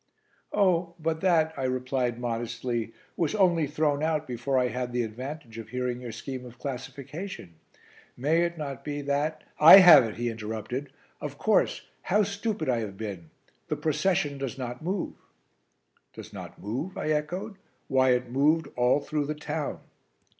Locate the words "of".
5.59-5.69, 6.43-6.57, 11.21-11.37